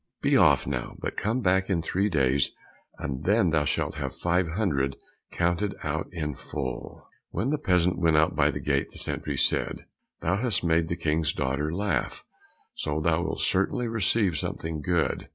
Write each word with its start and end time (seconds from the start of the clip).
Be 0.23 0.35
off 0.35 0.65
now, 0.65 0.95
but 0.97 1.15
come 1.15 1.41
back 1.41 1.69
in 1.69 1.83
three 1.83 2.09
days, 2.09 2.49
and 2.97 3.23
then 3.23 3.51
thou 3.51 3.65
shalt 3.65 3.93
have 3.97 4.15
five 4.15 4.47
hundred 4.47 4.95
counted 5.29 5.75
out 5.83 6.07
in 6.11 6.33
full." 6.33 7.07
When 7.29 7.51
the 7.51 7.59
peasant 7.59 7.99
went 7.99 8.17
out 8.17 8.35
by 8.35 8.49
the 8.49 8.59
gate, 8.59 8.89
the 8.89 8.97
sentry 8.97 9.37
said, 9.37 9.85
"Thou 10.21 10.37
hast 10.37 10.63
made 10.63 10.87
the 10.87 10.95
King's 10.95 11.33
daughter 11.33 11.71
laugh, 11.71 12.25
so 12.73 12.99
thou 12.99 13.21
wilt 13.21 13.41
certainly 13.41 13.87
receive 13.87 14.39
something 14.39 14.81
good." 14.81 15.29